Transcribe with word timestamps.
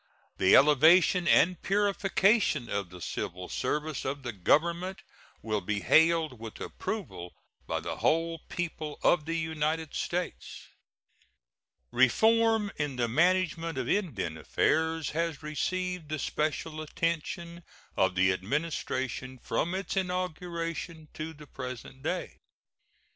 The 0.39 0.55
elevation 0.55 1.27
and 1.27 1.61
purification 1.61 2.69
of 2.71 2.89
the 2.89 3.01
civil 3.01 3.47
service 3.49 4.03
of 4.03 4.23
the 4.23 4.33
Government 4.33 5.03
will 5.43 5.61
be 5.61 5.81
hailed 5.81 6.39
with 6.39 6.59
approval 6.59 7.35
by 7.67 7.81
the 7.81 7.97
whole 7.97 8.39
people 8.49 8.97
of 9.03 9.25
the 9.25 9.37
United 9.37 9.93
States. 9.93 10.63
Reform 11.91 12.71
in 12.77 12.95
the 12.95 13.07
management 13.07 13.77
of 13.77 13.87
Indian 13.87 14.37
affairs 14.37 15.11
has 15.11 15.43
received 15.43 16.09
the 16.09 16.17
special 16.17 16.81
attention 16.81 17.61
of 17.95 18.15
the 18.15 18.31
Administration 18.33 19.37
from 19.37 19.75
its 19.75 19.95
inauguration 19.95 21.09
to 21.13 21.31
the 21.31 21.45
present 21.45 22.01
day. 22.01 22.39